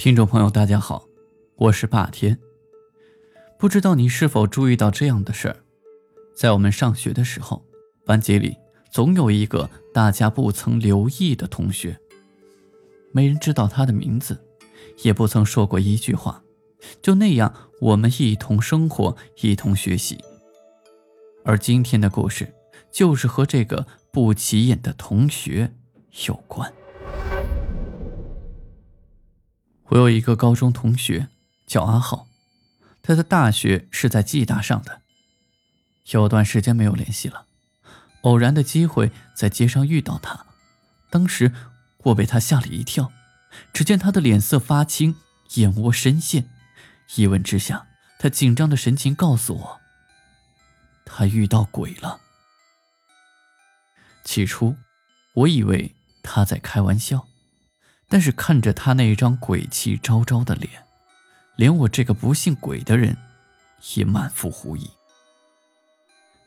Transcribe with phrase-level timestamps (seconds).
[0.00, 1.04] 听众朋友，大家好，
[1.56, 2.38] 我是霸天。
[3.58, 5.56] 不知道你是否注意到这样的事儿，
[6.34, 7.62] 在我们上学的时候，
[8.06, 8.56] 班级里
[8.90, 12.00] 总有一个大家不曾留意的同学，
[13.12, 14.42] 没人知道他的名字，
[15.02, 16.42] 也不曾说过一句话，
[17.02, 20.18] 就那样我们一同生活，一同学习。
[21.44, 22.50] 而今天的故事，
[22.90, 25.74] 就是和这个不起眼的同学
[26.26, 26.72] 有关。
[29.90, 31.28] 我有一个高中同学
[31.66, 32.28] 叫阿浩，
[33.02, 35.02] 他的大学是在暨大上的。
[36.12, 37.46] 有段时间没有联系了，
[38.22, 40.46] 偶然的机会在街上遇到他，
[41.10, 41.52] 当时
[42.04, 43.10] 我被他吓了一跳。
[43.72, 45.16] 只见他的脸色发青，
[45.54, 46.48] 眼窝深陷，
[47.16, 47.88] 一问之下，
[48.20, 49.80] 他紧张的神情告诉我，
[51.04, 52.20] 他遇到鬼了。
[54.22, 54.76] 起初，
[55.34, 57.26] 我以为他在开玩笑。
[58.10, 60.84] 但是看着他那张鬼气昭昭的脸，
[61.54, 63.16] 连我这个不信鬼的人
[63.94, 64.90] 也满腹狐疑。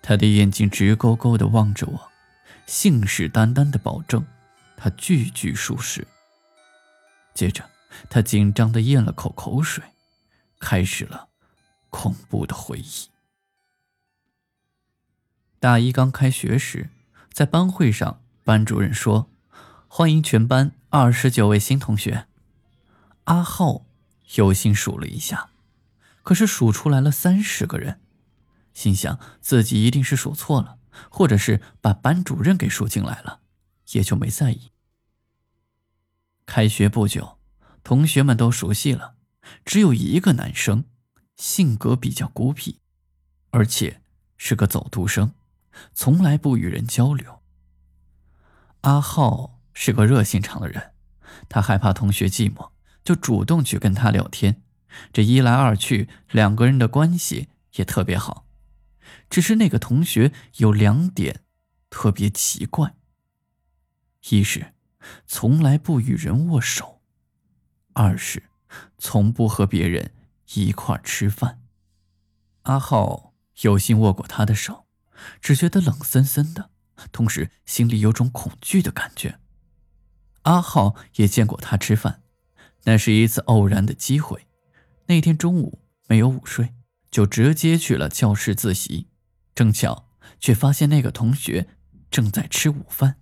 [0.00, 2.10] 他的眼睛直勾勾地望着我，
[2.66, 4.24] 信誓旦旦地保证
[4.76, 6.06] 他句句属实。
[7.34, 7.68] 接着，
[8.08, 9.82] 他紧张地咽了口口水，
[10.60, 11.28] 开始了
[11.90, 13.10] 恐怖的回忆。
[15.58, 16.88] 大一刚开学时，
[17.32, 19.28] 在班会上，班主任说。
[19.90, 22.26] 欢迎全班二十九位新同学。
[23.24, 23.84] 阿浩
[24.36, 25.50] 有心数了一下，
[26.22, 28.00] 可是数出来了三十个人，
[28.72, 30.78] 心想自己一定是数错了，
[31.10, 33.40] 或者是把班主任给数进来了，
[33.92, 34.70] 也就没在意。
[36.46, 37.38] 开学不久，
[37.84, 39.16] 同学们都熟悉了，
[39.66, 40.84] 只有一个男生，
[41.36, 42.80] 性格比较孤僻，
[43.50, 44.00] 而且
[44.38, 45.34] 是个走读生，
[45.92, 47.42] 从来不与人交流。
[48.80, 49.57] 阿浩。
[49.80, 50.90] 是个热心肠的人，
[51.48, 52.72] 他害怕同学寂寞，
[53.04, 54.60] 就主动去跟他聊天。
[55.12, 58.44] 这一来二去，两个人的关系也特别好。
[59.30, 61.42] 只是那个同学有两点
[61.90, 62.96] 特别奇怪：
[64.30, 64.74] 一是
[65.28, 67.00] 从来不与人握手；
[67.92, 68.50] 二是
[68.98, 70.12] 从不和别人
[70.54, 71.62] 一块吃饭。
[72.62, 74.86] 阿浩有幸握过他的手，
[75.40, 76.70] 只觉得冷森森的，
[77.12, 79.38] 同时心里有种恐惧的感觉。
[80.48, 82.22] 阿浩也见过他吃饭，
[82.84, 84.46] 那是一次偶然的机会。
[85.06, 86.72] 那天中午没有午睡，
[87.10, 89.08] 就直接去了教室自习。
[89.54, 90.08] 正巧
[90.40, 91.68] 却发现那个同学
[92.10, 93.16] 正在吃午饭，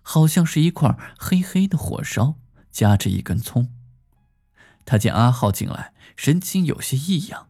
[0.00, 2.36] 好像是一块黑黑的火烧，
[2.70, 3.74] 夹着一根葱。
[4.84, 7.48] 他见阿浩进来，神情有些异样，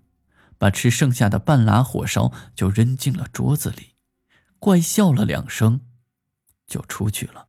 [0.57, 3.97] 把吃剩下的半拉火烧就扔进了桌子里，
[4.59, 5.83] 怪笑了两声，
[6.67, 7.49] 就出去了。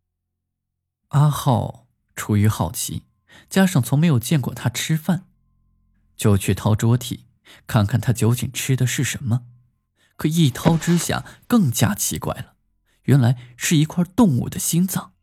[1.12, 3.04] 阿浩出于好奇，
[3.50, 5.26] 加上从没有见过他吃饭，
[6.16, 7.22] 就去掏桌屉，
[7.68, 9.46] 看看他究竟吃的是什么。
[10.16, 12.56] 可一掏之下，更加奇怪了，
[13.04, 15.14] 原来是一块动物的心脏，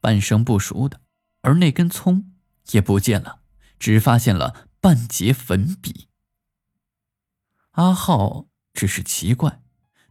[0.00, 1.02] 半生不熟的，
[1.42, 2.32] 而那根葱
[2.70, 3.40] 也不见了，
[3.78, 6.08] 只发现了半截粉笔。
[7.72, 9.60] 阿浩只是奇怪，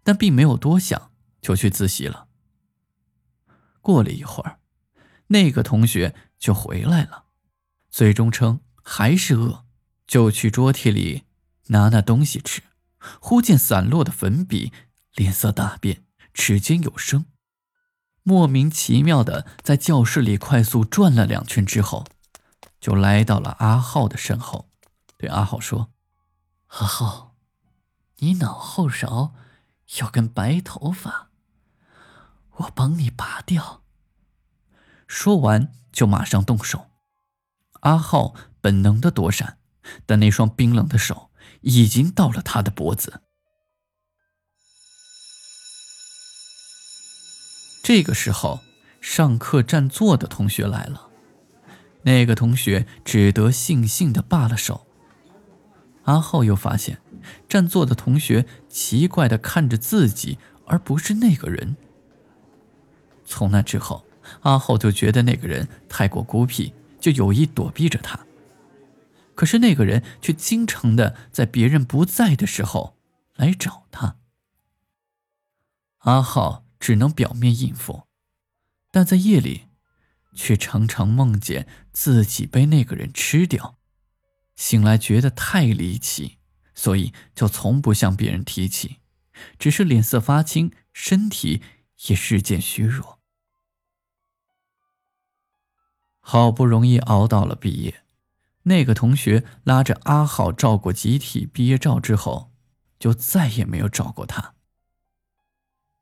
[0.04, 1.12] 但并没有多想，
[1.42, 2.28] 就去自习了。
[3.82, 4.60] 过了一会儿。
[5.28, 7.26] 那个同学就回来了，
[7.90, 9.66] 最终称还是饿，
[10.06, 11.24] 就去桌屉里
[11.68, 12.62] 拿那东西吃。
[13.20, 14.72] 忽见散落的粉笔，
[15.16, 17.26] 脸色大变，齿间有声，
[18.24, 22.06] 莫名其妙的在教室里快速转了两圈之后，
[22.80, 24.70] 就来到了阿浩的身后，
[25.18, 25.92] 对阿浩说
[26.68, 27.36] ：“阿浩，
[28.18, 29.34] 你脑后勺
[30.00, 31.30] 有根白头发，
[32.52, 33.83] 我帮你拔掉。”
[35.14, 36.88] 说完，就马上动手。
[37.82, 39.60] 阿浩本能的躲闪，
[40.08, 41.30] 但那双冰冷的手
[41.62, 43.22] 已经到了他的脖子。
[47.84, 48.62] 这个时候，
[49.00, 51.10] 上课占座的同学来了。
[52.02, 54.88] 那个同学只得悻悻的罢了手。
[56.06, 57.00] 阿浩又发现，
[57.48, 61.78] 占座的同学奇怪的看着自己，而不是那个人。
[63.24, 64.04] 从那之后。
[64.42, 68.26] 阿浩就觉得那个人太过孤僻，就有意躲避着他。
[69.36, 72.98] 可是那个人却经常的在别人不在的时候
[73.36, 74.18] 来找他。
[76.00, 78.04] 阿浩只能表面应付，
[78.92, 79.68] 但在夜里，
[80.36, 83.78] 却常常梦见自己被那个人吃掉。
[84.56, 86.38] 醒来觉得太离奇，
[86.76, 88.98] 所以就从不向别人提起，
[89.58, 91.64] 只是脸色发青，身体
[92.08, 93.20] 也日渐虚弱。
[96.26, 98.04] 好不容易熬到了毕业，
[98.64, 102.54] 那个同学拉着阿浩照过集体毕业照之后，
[102.98, 104.54] 就再也没有找过他。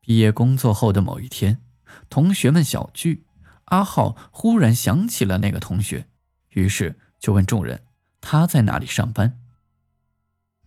[0.00, 1.60] 毕业工作后的某一天，
[2.08, 3.26] 同学们小聚，
[3.64, 6.08] 阿浩忽然想起了那个同学，
[6.50, 7.84] 于是就问众人
[8.20, 9.40] 他在哪里上班。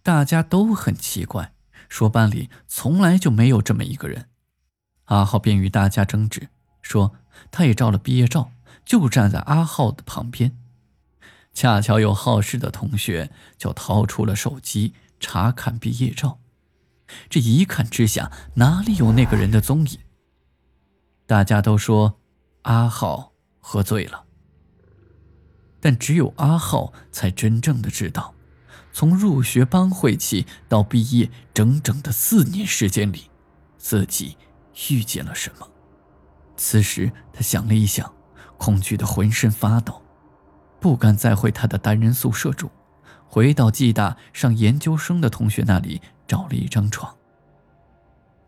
[0.03, 1.55] 大家都很奇怪，
[1.87, 4.29] 说班里从来就没有这么一个人。
[5.05, 6.49] 阿浩便与大家争执，
[6.81, 7.15] 说
[7.51, 8.51] 他也照了毕业照，
[8.85, 10.57] 就站在阿浩的旁边。
[11.53, 16.39] 恰巧有好事的同学就掏出了手机查看毕业照。
[17.29, 19.99] 这一看之下，哪里有那个人的踪影？
[21.27, 22.19] 大家都说
[22.63, 24.25] 阿浩喝醉了，
[25.79, 28.33] 但只有阿浩才真正的知道，
[28.91, 33.29] 从入学班会起到毕业整整的四年时间里，
[33.77, 34.35] 自己
[34.89, 35.69] 遇见了什么。
[36.57, 38.11] 此时他想了一想，
[38.57, 40.01] 恐惧的浑身发抖，
[40.79, 42.69] 不敢再回他的单人宿舍住，
[43.27, 46.01] 回到暨大上研究生的同学那里。
[46.27, 47.15] 找了一张床。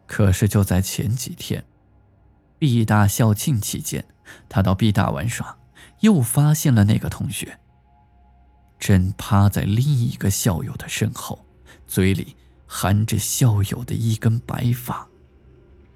[0.07, 1.63] 可是就在前几天，
[2.57, 4.03] 毕大校庆期间，
[4.49, 5.59] 他到毕大玩耍，
[5.99, 7.59] 又发现了那个同学，
[8.79, 11.45] 正趴在另一个校友的身后，
[11.85, 15.07] 嘴里含着校友的一根白发，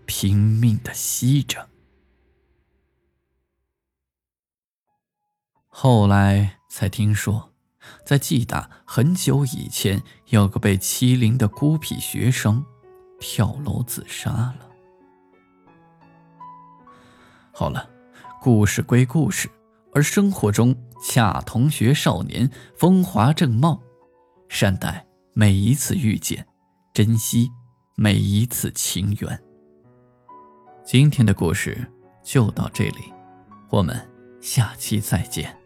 [0.06, 1.71] 拼命的吸着。
[5.72, 7.50] 后来才听说。
[8.06, 12.64] 在暨大很久以前，有个被欺凌的孤僻学生
[13.20, 14.70] 跳楼自杀了。
[17.52, 17.90] 好了，
[18.40, 19.50] 故事归故事，
[19.96, 22.48] 而生活中恰同学少年
[22.78, 23.82] 风华正茂，
[24.48, 25.04] 善待
[25.34, 26.46] 每一次遇见，
[26.94, 27.50] 珍惜
[27.96, 29.44] 每一次情缘。
[30.86, 31.92] 今天的故事
[32.24, 33.12] 就到这里，
[33.72, 34.08] 我们
[34.40, 35.61] 下期再见。